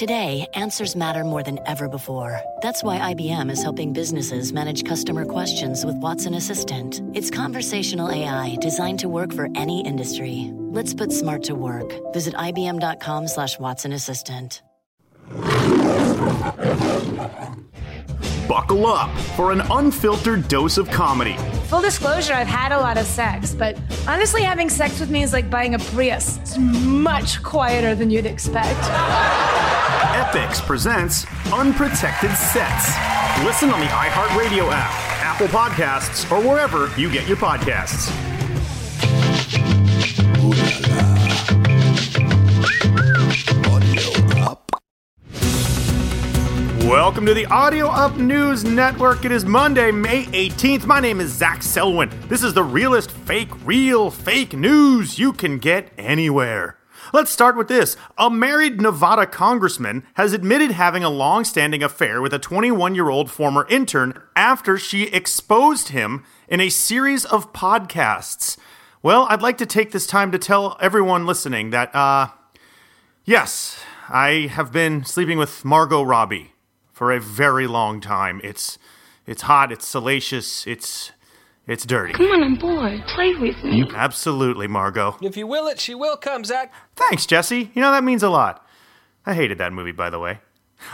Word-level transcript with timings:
Today, 0.00 0.46
answers 0.54 0.96
matter 0.96 1.24
more 1.24 1.42
than 1.42 1.58
ever 1.66 1.86
before. 1.86 2.40
That's 2.62 2.82
why 2.82 3.12
IBM 3.12 3.50
is 3.50 3.62
helping 3.62 3.92
businesses 3.92 4.50
manage 4.50 4.86
customer 4.86 5.26
questions 5.26 5.84
with 5.84 5.94
Watson 5.96 6.32
Assistant. 6.32 7.02
It's 7.12 7.30
conversational 7.30 8.10
AI 8.10 8.56
designed 8.62 9.00
to 9.00 9.10
work 9.10 9.30
for 9.30 9.48
any 9.56 9.86
industry. 9.86 10.52
Let's 10.56 10.94
put 10.94 11.12
smart 11.12 11.42
to 11.42 11.54
work. 11.54 11.92
Visit 12.14 12.32
IBM.com 12.32 13.28
slash 13.28 13.58
Watson 13.58 13.92
Assistant. 13.92 14.62
Buckle 18.48 18.86
up 18.86 19.14
for 19.36 19.52
an 19.52 19.60
unfiltered 19.70 20.48
dose 20.48 20.78
of 20.78 20.90
comedy. 20.90 21.36
Full 21.68 21.82
disclosure, 21.82 22.32
I've 22.32 22.46
had 22.46 22.72
a 22.72 22.78
lot 22.78 22.96
of 22.96 23.04
sex, 23.04 23.54
but 23.54 23.76
honestly, 24.08 24.40
having 24.40 24.70
sex 24.70 24.98
with 24.98 25.10
me 25.10 25.22
is 25.22 25.34
like 25.34 25.50
buying 25.50 25.74
a 25.74 25.78
Prius. 25.78 26.38
It's 26.38 26.56
much 26.56 27.42
quieter 27.42 27.94
than 27.94 28.08
you'd 28.08 28.24
expect. 28.24 28.80
Epix 30.20 30.60
presents 30.60 31.24
Unprotected 31.50 32.30
Sets. 32.36 32.94
Listen 33.42 33.70
on 33.70 33.80
the 33.80 33.86
iHeartRadio 33.86 34.70
app, 34.70 34.92
Apple 35.24 35.46
Podcasts, 35.46 36.30
or 36.30 36.46
wherever 36.46 36.94
you 37.00 37.10
get 37.10 37.26
your 37.26 37.38
podcasts. 37.38 38.10
Welcome 46.86 47.24
to 47.24 47.32
the 47.32 47.46
Audio 47.46 47.86
Up 47.86 48.18
News 48.18 48.62
Network. 48.62 49.24
It 49.24 49.32
is 49.32 49.46
Monday, 49.46 49.90
May 49.90 50.24
18th. 50.24 50.84
My 50.84 51.00
name 51.00 51.20
is 51.20 51.32
Zach 51.32 51.62
Selwyn. 51.62 52.10
This 52.28 52.42
is 52.42 52.52
the 52.52 52.62
realest 52.62 53.10
fake, 53.10 53.48
real, 53.64 54.10
fake 54.10 54.52
news 54.52 55.18
you 55.18 55.32
can 55.32 55.56
get 55.56 55.90
anywhere. 55.96 56.79
Let's 57.12 57.30
start 57.30 57.56
with 57.56 57.68
this. 57.68 57.96
A 58.18 58.30
married 58.30 58.80
Nevada 58.80 59.26
congressman 59.26 60.04
has 60.14 60.32
admitted 60.32 60.70
having 60.70 61.02
a 61.02 61.10
long 61.10 61.44
standing 61.44 61.82
affair 61.82 62.22
with 62.22 62.32
a 62.32 62.38
21 62.38 62.94
year 62.94 63.08
old 63.08 63.30
former 63.30 63.66
intern 63.68 64.20
after 64.36 64.78
she 64.78 65.04
exposed 65.04 65.88
him 65.88 66.24
in 66.48 66.60
a 66.60 66.68
series 66.68 67.24
of 67.24 67.52
podcasts. 67.52 68.56
Well, 69.02 69.26
I'd 69.28 69.42
like 69.42 69.58
to 69.58 69.66
take 69.66 69.90
this 69.90 70.06
time 70.06 70.30
to 70.32 70.38
tell 70.38 70.76
everyone 70.80 71.26
listening 71.26 71.70
that, 71.70 71.94
uh, 71.94 72.28
yes, 73.24 73.80
I 74.08 74.48
have 74.52 74.70
been 74.70 75.04
sleeping 75.04 75.38
with 75.38 75.64
Margot 75.64 76.02
Robbie 76.02 76.52
for 76.92 77.10
a 77.10 77.20
very 77.20 77.66
long 77.66 78.00
time. 78.00 78.40
It's 78.44 78.78
it's 79.26 79.42
hot, 79.42 79.70
it's 79.70 79.86
salacious, 79.86 80.66
it's 80.66 81.12
it's 81.70 81.86
dirty. 81.86 82.12
Come 82.14 82.26
on, 82.26 82.42
I'm 82.42 82.56
bored. 82.56 83.00
Play 83.06 83.32
with 83.34 83.62
me. 83.62 83.88
Absolutely, 83.94 84.66
Margot. 84.66 85.16
If 85.22 85.36
you 85.36 85.46
will 85.46 85.68
it, 85.68 85.78
she 85.78 85.94
will 85.94 86.16
come, 86.16 86.44
Zach. 86.44 86.72
Thanks, 86.96 87.26
Jesse. 87.26 87.70
You 87.72 87.80
know 87.80 87.92
that 87.92 88.02
means 88.02 88.24
a 88.24 88.28
lot. 88.28 88.66
I 89.24 89.34
hated 89.34 89.58
that 89.58 89.72
movie, 89.72 89.92
by 89.92 90.10
the 90.10 90.18
way. 90.18 90.40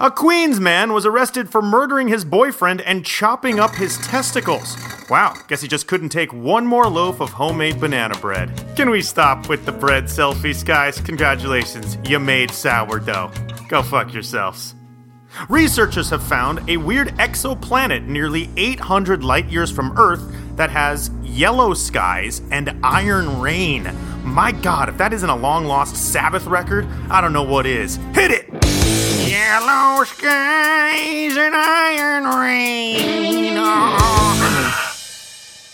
A 0.00 0.10
Queens 0.10 0.58
man 0.58 0.92
was 0.92 1.06
arrested 1.06 1.48
for 1.48 1.62
murdering 1.62 2.08
his 2.08 2.24
boyfriend 2.24 2.80
and 2.80 3.04
chopping 3.04 3.60
up 3.60 3.76
his 3.76 3.98
testicles. 3.98 4.76
Wow, 5.08 5.34
guess 5.46 5.60
he 5.60 5.68
just 5.68 5.86
couldn't 5.86 6.08
take 6.08 6.32
one 6.32 6.66
more 6.66 6.88
loaf 6.88 7.20
of 7.20 7.30
homemade 7.30 7.78
banana 7.78 8.18
bread. 8.18 8.50
Can 8.74 8.90
we 8.90 9.00
stop 9.00 9.48
with 9.48 9.64
the 9.66 9.72
bread 9.72 10.04
selfies, 10.04 10.64
guys? 10.64 11.00
Congratulations, 11.00 11.98
you 12.08 12.18
made 12.18 12.50
sourdough. 12.50 13.30
Go 13.68 13.80
fuck 13.82 14.12
yourselves. 14.12 14.74
Researchers 15.48 16.10
have 16.10 16.22
found 16.22 16.68
a 16.68 16.76
weird 16.76 17.08
exoplanet 17.18 18.06
nearly 18.06 18.50
800 18.56 19.22
light 19.22 19.48
years 19.48 19.70
from 19.70 19.96
Earth 19.98 20.22
that 20.56 20.70
has 20.70 21.10
yellow 21.22 21.74
skies 21.74 22.42
and 22.50 22.78
iron 22.82 23.40
rain. 23.40 23.90
My 24.24 24.52
god, 24.52 24.88
if 24.88 24.98
that 24.98 25.12
isn't 25.12 25.28
a 25.28 25.36
long 25.36 25.66
lost 25.66 25.96
Sabbath 25.96 26.46
record, 26.46 26.86
I 27.10 27.20
don't 27.20 27.32
know 27.32 27.42
what 27.42 27.66
is. 27.66 27.96
Hit 28.14 28.30
it! 28.30 28.48
Yellow 29.28 30.04
skies 30.04 31.36
and 31.36 31.54
iron 31.54 32.24
rain. 32.24 33.54
Oh. 33.56 34.24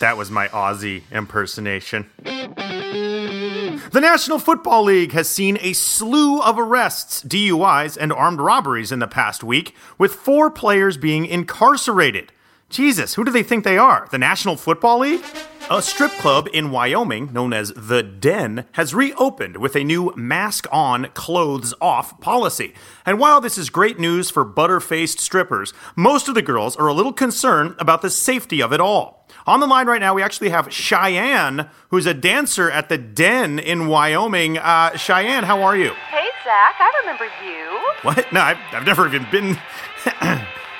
That 0.00 0.16
was 0.16 0.30
my 0.30 0.48
Aussie 0.48 1.02
impersonation. 1.12 2.08
The 2.24 4.00
National 4.00 4.38
Football 4.38 4.84
League 4.84 5.12
has 5.12 5.28
seen 5.28 5.58
a 5.60 5.74
slew 5.74 6.40
of 6.40 6.58
arrests, 6.58 7.22
DUIs, 7.22 7.98
and 8.00 8.10
armed 8.12 8.40
robberies 8.40 8.92
in 8.92 9.00
the 9.00 9.06
past 9.06 9.44
week, 9.44 9.74
with 9.98 10.14
four 10.14 10.50
players 10.50 10.96
being 10.96 11.26
incarcerated. 11.26 12.32
Jesus, 12.70 13.14
who 13.14 13.24
do 13.24 13.32
they 13.32 13.42
think 13.42 13.64
they 13.64 13.78
are? 13.78 14.06
The 14.12 14.18
National 14.18 14.56
Football 14.56 15.00
League? 15.00 15.24
A 15.68 15.82
strip 15.82 16.12
club 16.12 16.48
in 16.52 16.70
Wyoming, 16.70 17.32
known 17.32 17.52
as 17.52 17.72
The 17.76 18.02
Den, 18.02 18.64
has 18.72 18.94
reopened 18.94 19.56
with 19.56 19.74
a 19.74 19.82
new 19.82 20.12
mask 20.16 20.68
on, 20.70 21.06
clothes 21.14 21.74
off 21.80 22.20
policy. 22.20 22.72
And 23.04 23.18
while 23.18 23.40
this 23.40 23.58
is 23.58 23.70
great 23.70 23.98
news 23.98 24.30
for 24.30 24.44
butter 24.44 24.78
faced 24.78 25.18
strippers, 25.18 25.72
most 25.96 26.28
of 26.28 26.36
the 26.36 26.42
girls 26.42 26.76
are 26.76 26.86
a 26.86 26.92
little 26.92 27.12
concerned 27.12 27.74
about 27.80 28.02
the 28.02 28.10
safety 28.10 28.62
of 28.62 28.72
it 28.72 28.80
all. 28.80 29.26
On 29.48 29.58
the 29.58 29.66
line 29.66 29.88
right 29.88 30.00
now, 30.00 30.14
we 30.14 30.22
actually 30.22 30.50
have 30.50 30.72
Cheyenne, 30.72 31.68
who's 31.88 32.06
a 32.06 32.14
dancer 32.14 32.70
at 32.70 32.88
The 32.88 32.98
Den 32.98 33.58
in 33.58 33.88
Wyoming. 33.88 34.58
Uh, 34.58 34.96
Cheyenne, 34.96 35.42
how 35.42 35.62
are 35.62 35.76
you? 35.76 35.90
Hey, 36.08 36.28
Zach, 36.44 36.76
I 36.78 37.00
remember 37.00 37.24
you. 37.44 37.80
What? 38.02 38.32
No, 38.32 38.40
I've, 38.40 38.58
I've 38.72 38.86
never 38.86 39.08
even 39.08 39.26
been. 39.32 39.58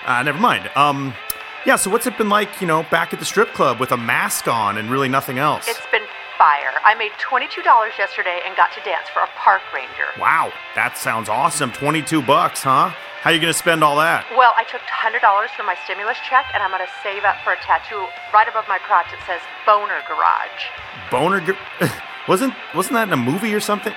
uh, 0.07 0.23
never 0.23 0.39
mind. 0.39 0.71
Um, 0.77 1.15
yeah, 1.67 1.77
so 1.77 1.91
what's 1.91 2.07
it 2.07 2.17
been 2.17 2.29
like, 2.29 2.61
you 2.61 2.67
know, 2.67 2.85
back 2.91 3.13
at 3.13 3.19
the 3.19 3.25
strip 3.25 3.53
club 3.53 3.79
with 3.79 3.93
a 3.93 3.97
mask 3.97 4.49
on 4.49 4.79
and 4.79 4.91
really 4.91 5.09
nothing 5.09 5.39
else? 5.39 5.69
It's 5.69 5.81
been 5.93 6.05
fire. 6.39 6.73
I 6.85 6.95
made 6.95 7.13
$22 7.21 7.49
yesterday 7.99 8.41
and 8.47 8.57
got 8.57 8.73
to 8.73 8.81
dance 8.81 9.09
for 9.13 9.21
a 9.21 9.29
park 9.37 9.61
ranger. 9.75 10.09
Wow, 10.19 10.53
that 10.75 10.97
sounds 10.97 11.29
awesome. 11.29 11.71
22 11.73 12.23
bucks, 12.23 12.63
huh? 12.63 12.89
How 13.21 13.29
are 13.29 13.33
you 13.35 13.41
going 13.41 13.53
to 13.53 13.59
spend 13.59 13.85
all 13.85 13.97
that? 13.97 14.25
Well, 14.35 14.55
I 14.57 14.65
took 14.65 14.81
$100 14.81 15.21
from 15.55 15.67
my 15.67 15.77
stimulus 15.85 16.17
check 16.27 16.47
and 16.55 16.63
I'm 16.63 16.71
going 16.71 16.81
to 16.81 16.93
save 17.03 17.25
up 17.25 17.37
for 17.45 17.53
a 17.53 17.57
tattoo 17.57 18.07
right 18.33 18.49
above 18.49 18.65
my 18.67 18.79
crotch 18.79 19.13
that 19.13 19.21
says 19.27 19.43
Boner 19.67 20.01
Garage. 20.09 20.65
Boner 21.11 21.41
gar- 21.45 21.93
Wasn't 22.29 22.55
wasn't 22.75 22.95
that 22.95 23.09
in 23.09 23.13
a 23.13 23.17
movie 23.17 23.53
or 23.55 23.61
something? 23.61 23.93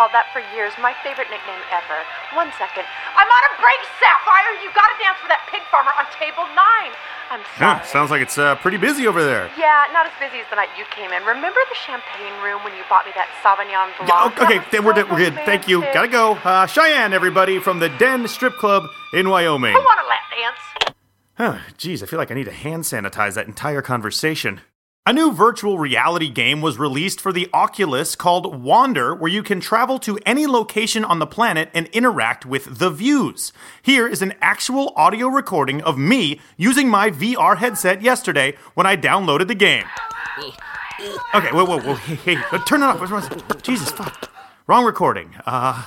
Called 0.00 0.16
that 0.16 0.32
for 0.32 0.40
years. 0.56 0.72
My 0.80 0.96
favorite 1.04 1.28
nickname 1.28 1.60
ever. 1.68 2.00
One 2.32 2.48
second. 2.56 2.88
I'm 3.12 3.28
on 3.28 3.42
a 3.44 3.54
break, 3.60 3.84
Sapphire. 4.00 4.56
You 4.64 4.72
got 4.72 4.88
to 4.88 4.96
dance 4.96 5.20
for 5.20 5.28
that 5.28 5.44
pig 5.52 5.60
farmer 5.68 5.92
on 5.92 6.08
table 6.16 6.48
nine. 6.56 6.96
I'm 7.28 7.44
sorry. 7.60 7.76
Yeah, 7.76 7.84
sounds 7.84 8.08
like 8.08 8.24
it's 8.24 8.40
uh, 8.40 8.56
pretty 8.64 8.80
busy 8.80 9.04
over 9.04 9.20
there. 9.20 9.52
Yeah, 9.60 9.92
not 9.92 10.08
as 10.08 10.16
busy 10.16 10.40
as 10.40 10.48
the 10.48 10.56
night 10.56 10.72
you 10.72 10.88
came 10.88 11.12
in. 11.12 11.20
Remember 11.28 11.60
the 11.68 11.76
champagne 11.76 12.32
room 12.40 12.64
when 12.64 12.72
you 12.72 12.80
bought 12.88 13.04
me 13.04 13.12
that 13.12 13.28
Sauvignon 13.44 13.92
Blanc? 14.00 14.08
Yeah, 14.08 14.32
That 14.32 14.40
okay, 14.40 14.64
then 14.72 14.88
we're, 14.88 14.96
so 14.96 15.04
we're 15.04 15.20
good. 15.20 15.36
Thank 15.44 15.68
you. 15.68 15.84
Gotta 15.92 16.08
go. 16.08 16.40
Uh, 16.40 16.64
Cheyenne, 16.64 17.12
everybody, 17.12 17.60
from 17.60 17.76
the 17.78 17.92
Den 18.00 18.24
Strip 18.24 18.56
Club 18.56 18.88
in 19.12 19.28
Wyoming. 19.28 19.76
Who 19.76 19.84
want 19.84 20.00
a 20.00 20.08
lap 20.08 20.24
dance? 20.32 20.96
Huh, 21.36 21.58
geez, 21.76 22.02
I 22.02 22.06
feel 22.06 22.18
like 22.18 22.30
I 22.30 22.34
need 22.40 22.48
to 22.48 22.56
hand 22.56 22.84
sanitize 22.88 23.34
that 23.36 23.48
entire 23.52 23.84
conversation. 23.84 24.64
A 25.10 25.12
new 25.12 25.32
virtual 25.32 25.76
reality 25.76 26.30
game 26.30 26.60
was 26.60 26.78
released 26.78 27.20
for 27.20 27.32
the 27.32 27.48
Oculus 27.52 28.14
called 28.14 28.62
Wander, 28.62 29.12
where 29.12 29.28
you 29.28 29.42
can 29.42 29.58
travel 29.58 29.98
to 29.98 30.20
any 30.24 30.46
location 30.46 31.04
on 31.04 31.18
the 31.18 31.26
planet 31.26 31.68
and 31.74 31.88
interact 31.88 32.46
with 32.46 32.78
the 32.78 32.90
views. 32.90 33.52
Here 33.82 34.06
is 34.06 34.22
an 34.22 34.34
actual 34.40 34.92
audio 34.94 35.26
recording 35.26 35.82
of 35.82 35.98
me 35.98 36.40
using 36.56 36.88
my 36.88 37.10
VR 37.10 37.56
headset 37.56 38.02
yesterday 38.02 38.56
when 38.74 38.86
I 38.86 38.96
downloaded 38.96 39.48
the 39.48 39.56
game. 39.56 39.84
Okay, 41.34 41.50
whoa, 41.50 41.64
whoa, 41.64 41.80
whoa, 41.80 41.94
hey, 41.94 42.36
hey, 42.36 42.58
turn 42.68 42.84
it 42.84 42.86
off. 42.86 43.62
Jesus, 43.64 43.90
fuck. 43.90 44.30
Wrong 44.68 44.84
recording. 44.84 45.34
Uh, 45.44 45.86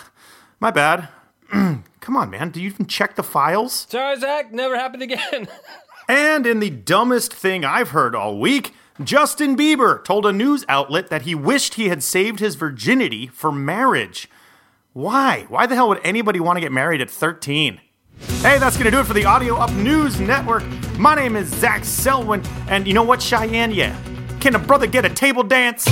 my 0.59 0.69
bad. 0.69 1.07
Come 1.49 2.17
on, 2.17 2.29
man. 2.29 2.49
Do 2.49 2.61
you 2.61 2.67
even 2.67 2.87
check 2.87 3.15
the 3.15 3.23
files? 3.23 3.87
Sorry, 3.87 4.19
Zach, 4.19 4.51
never 4.51 4.77
happened 4.77 5.03
again. 5.03 5.47
And 6.09 6.45
in 6.45 6.59
the 6.59 6.69
dumbest 6.69 7.33
thing 7.33 7.63
I've 7.63 7.91
heard 7.91 8.13
all 8.13 8.37
week, 8.37 8.73
Justin 9.01 9.57
Bieber 9.57 10.03
told 10.03 10.23
a 10.23 10.31
news 10.31 10.63
outlet 10.69 11.07
that 11.07 11.23
he 11.23 11.33
wished 11.33 11.73
he 11.73 11.89
had 11.89 12.03
saved 12.03 12.39
his 12.39 12.53
virginity 12.53 13.25
for 13.25 13.51
marriage. 13.51 14.29
Why? 14.93 15.47
Why 15.49 15.65
the 15.65 15.73
hell 15.73 15.89
would 15.89 15.99
anybody 16.03 16.39
want 16.39 16.57
to 16.57 16.61
get 16.61 16.71
married 16.71 17.01
at 17.01 17.09
13? 17.09 17.81
Hey, 18.19 18.59
that's 18.59 18.77
going 18.77 18.85
to 18.85 18.91
do 18.91 18.99
it 18.99 19.07
for 19.07 19.13
the 19.13 19.25
Audio 19.25 19.55
Up 19.55 19.71
News 19.71 20.19
Network. 20.19 20.63
My 20.99 21.15
name 21.15 21.35
is 21.35 21.47
Zach 21.47 21.83
Selwyn, 21.83 22.43
and 22.67 22.85
you 22.85 22.93
know 22.93 23.01
what, 23.01 23.19
Cheyenne? 23.19 23.71
Yeah. 23.71 23.99
Can 24.39 24.53
a 24.53 24.59
brother 24.59 24.85
get 24.85 25.05
a 25.05 25.09
table 25.09 25.41
dance? 25.41 25.87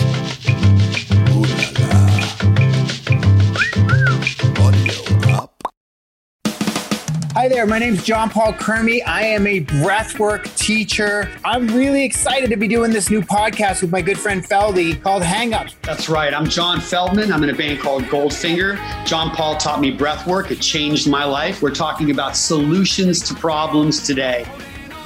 Hi 7.42 7.48
there, 7.48 7.66
my 7.66 7.80
name 7.80 7.96
is 7.96 8.04
John 8.04 8.30
Paul 8.30 8.54
Crimi. 8.54 9.02
I 9.04 9.24
am 9.24 9.48
a 9.48 9.62
breathwork 9.62 10.56
teacher. 10.58 11.28
I'm 11.44 11.68
really 11.70 12.06
excited 12.06 12.52
to 12.52 12.56
be 12.56 12.68
doing 12.68 12.92
this 12.92 13.10
new 13.10 13.20
podcast 13.20 13.82
with 13.82 13.92
my 13.92 14.00
good 14.00 14.20
friend 14.20 14.44
Feldy 14.44 15.02
called 15.02 15.24
Hangups. 15.24 15.74
That's 15.82 16.08
right. 16.08 16.36
I'm 16.36 16.46
John 16.46 16.78
Feldmann. 16.78 17.32
I'm 17.34 17.42
in 17.42 17.50
a 17.50 17.56
band 17.56 17.80
called 17.80 18.04
Goldfinger. 18.04 18.78
John 19.08 19.32
Paul 19.32 19.58
taught 19.58 19.82
me 19.82 19.98
breathwork. 19.98 20.52
It 20.52 20.62
changed 20.62 21.10
my 21.10 21.24
life. 21.24 21.64
We're 21.64 21.72
talking 21.72 22.12
about 22.12 22.38
solutions 22.38 23.22
to 23.22 23.34
problems 23.34 24.06
today. 24.06 24.46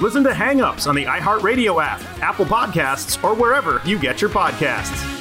Listen 0.02 0.22
to 0.24 0.28
Hangups 0.28 0.86
on 0.86 0.94
the 0.94 1.04
iHeartRadio 1.04 1.82
app, 1.82 2.02
Apple 2.20 2.44
Podcasts, 2.44 3.24
or 3.24 3.34
wherever 3.34 3.80
you 3.86 3.98
get 3.98 4.20
your 4.20 4.28
podcasts. 4.28 5.15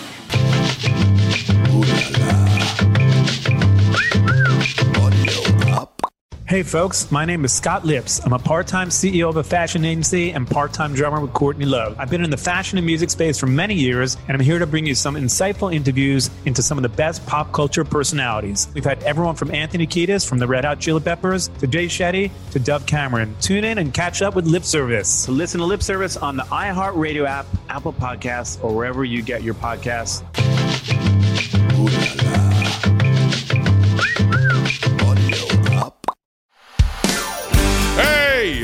Hey 6.47 6.61
folks, 6.61 7.09
my 7.09 7.25
name 7.25 7.43
is 7.43 7.51
Scott 7.51 7.85
Lipps. 7.85 8.23
I'm 8.23 8.31
a 8.31 8.37
part 8.37 8.67
time 8.67 8.89
CEO 8.89 9.27
of 9.27 9.37
a 9.37 9.43
fashion 9.43 9.83
agency 9.83 10.29
and 10.29 10.47
part 10.47 10.73
time 10.73 10.93
drummer 10.93 11.19
with 11.19 11.33
Courtney 11.33 11.65
Love. 11.65 11.95
I've 11.97 12.11
been 12.11 12.23
in 12.23 12.29
the 12.29 12.37
fashion 12.37 12.77
and 12.77 12.85
music 12.85 13.09
space 13.09 13.39
for 13.39 13.47
many 13.47 13.73
years, 13.73 14.15
and 14.27 14.37
I'm 14.37 14.39
here 14.39 14.59
to 14.59 14.67
bring 14.67 14.85
you 14.85 14.93
some 14.93 15.15
insightful 15.15 15.73
interviews 15.73 16.29
into 16.45 16.61
some 16.61 16.77
of 16.77 16.83
the 16.83 16.89
best 16.89 17.25
pop 17.25 17.51
culture 17.51 17.83
personalities. 17.83 18.67
We've 18.75 18.85
had 18.85 19.01
everyone 19.01 19.33
from 19.33 19.55
Anthony 19.55 19.87
Kiedis 19.87 20.23
from 20.29 20.37
the 20.37 20.45
Red 20.45 20.65
Hot 20.65 20.79
Chili 20.79 21.01
Peppers 21.01 21.47
to 21.47 21.65
Jay 21.65 21.87
Shetty 21.87 22.29
to 22.51 22.59
Dove 22.59 22.85
Cameron. 22.85 23.35
Tune 23.41 23.63
in 23.63 23.79
and 23.79 23.91
catch 23.91 24.21
up 24.21 24.35
with 24.35 24.45
Lip 24.45 24.65
Service. 24.65 25.09
So 25.09 25.31
listen 25.31 25.59
to 25.61 25.65
Lip 25.65 25.81
Service 25.81 26.15
on 26.15 26.37
the 26.37 26.43
iHeartRadio 26.43 27.25
app, 27.25 27.47
Apple 27.69 27.93
Podcasts, 27.93 28.63
or 28.63 28.75
wherever 28.75 29.03
you 29.03 29.23
get 29.23 29.41
your 29.41 29.55
podcasts. 29.55 30.21
Hey, 31.75 32.44